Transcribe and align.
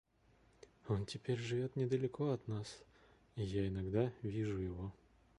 Он 0.87 1.05
теперь 1.05 1.37
живет 1.37 1.75
недалеко 1.75 2.31
от 2.31 2.47
нас, 2.47 2.79
и 3.35 3.43
я 3.43 3.67
иногда 3.67 4.11
вижу 4.23 4.57
его. 4.57 4.91